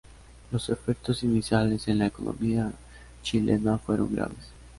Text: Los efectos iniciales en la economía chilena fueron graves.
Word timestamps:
Los 0.49 0.69
efectos 0.71 1.21
iniciales 1.21 1.87
en 1.87 1.99
la 1.99 2.07
economía 2.07 2.73
chilena 3.21 3.77
fueron 3.77 4.11
graves. 4.15 4.47